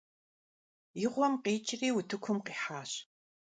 И 1.03 1.05
гъуэм 1.11 1.33
къикӀри 1.43 1.89
утыкум 1.97 2.37
къихьащ. 2.45 2.91